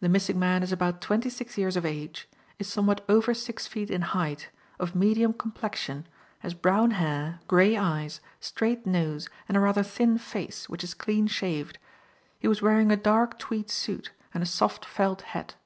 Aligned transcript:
The 0.00 0.08
missing 0.08 0.38
man 0.38 0.62
is 0.62 0.72
about 0.72 1.02
twenty 1.02 1.28
six 1.28 1.58
years 1.58 1.76
of 1.76 1.84
age; 1.84 2.26
is 2.58 2.66
somewhat 2.66 3.04
over 3.10 3.34
six 3.34 3.66
feet 3.66 3.90
in 3.90 4.00
height; 4.00 4.48
of 4.78 4.94
medium 4.94 5.34
complexion; 5.34 6.06
has 6.38 6.54
brown 6.54 6.92
hair, 6.92 7.40
grey 7.46 7.76
eyes, 7.76 8.22
straight 8.40 8.86
nose 8.86 9.28
and 9.48 9.58
a 9.58 9.60
rather 9.60 9.82
thin 9.82 10.16
face, 10.16 10.70
which 10.70 10.82
is 10.82 10.94
clean 10.94 11.26
shaved. 11.26 11.76
He 12.38 12.48
was 12.48 12.62
wearing 12.62 12.90
a 12.90 12.96
dark 12.96 13.38
tweed 13.38 13.68
suit, 13.68 14.12
and 14.32 14.48
soft 14.48 14.86
felt 14.86 15.20
hat. 15.20 15.56